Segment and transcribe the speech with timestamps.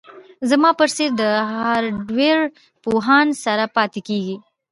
[0.39, 2.37] دا زما په څیر د هارډویر
[2.83, 4.35] پوهانو سره پاتې کیږي